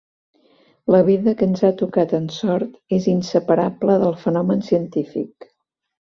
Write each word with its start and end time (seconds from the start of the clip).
La 0.93 0.99
vida 1.09 1.33
que 1.41 1.47
ens 1.49 1.59
ha 1.67 1.69
tocat 1.81 2.15
en 2.19 2.25
sort 2.37 2.79
és 2.97 3.05
inseparable 3.11 3.99
del 4.05 4.17
fenomen 4.23 4.65
científic. 4.71 5.47